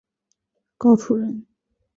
[0.79, 1.45] 高翥人。